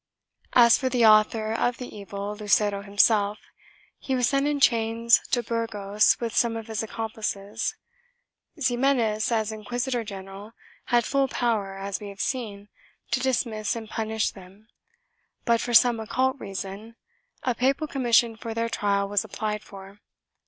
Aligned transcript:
1 0.53 0.65
As 0.65 0.77
for 0.79 0.89
the 0.89 1.05
author 1.05 1.53
of 1.53 1.77
the 1.77 1.95
evil, 1.95 2.35
Lucero 2.35 2.81
himself, 2.81 3.37
he 3.99 4.15
was 4.15 4.27
sent 4.29 4.47
in 4.47 4.59
chains 4.59 5.21
to 5.29 5.43
Burgos 5.43 6.19
with 6.19 6.35
some 6.35 6.57
of 6.57 6.65
his 6.65 6.81
accomplices. 6.81 7.75
Ximenes, 8.59 9.31
as 9.31 9.51
inquisitor 9.51 10.03
general, 10.03 10.53
had 10.85 11.05
full 11.05 11.27
power, 11.27 11.77
as 11.77 11.99
we 11.99 12.07
have 12.09 12.19
seen, 12.19 12.67
to 13.11 13.19
dismiss 13.19 13.75
and 13.75 13.87
punish 13.91 14.31
them 14.31 14.69
but, 15.45 15.61
for 15.61 15.75
some 15.75 15.99
occult 15.99 16.35
reason, 16.39 16.95
a 17.43 17.53
papal 17.53 17.85
commission 17.85 18.35
for 18.35 18.55
their 18.55 18.69
trial 18.69 19.07
was 19.07 19.23
applied 19.23 19.61
for. 19.63 19.99